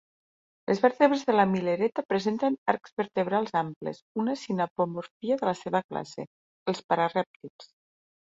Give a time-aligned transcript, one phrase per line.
[0.69, 6.25] Les vèrtebres de la "Milleretta" presenten arcs vertebrals amples, una sinapomorfia de la seva classe,
[6.73, 7.71] els pararèptils.